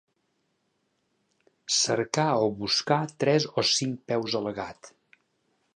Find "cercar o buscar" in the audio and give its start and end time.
1.79-3.01